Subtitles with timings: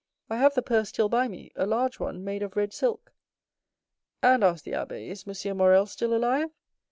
[0.31, 3.13] I have the purse still by me—a large one, made of red silk."
[4.23, 5.55] "And," asked the abbé, "is M.
[5.57, 6.49] Morrel still alive?"